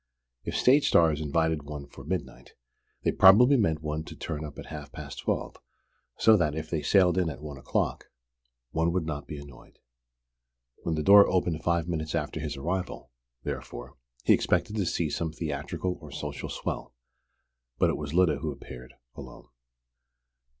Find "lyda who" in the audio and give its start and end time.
18.11-18.51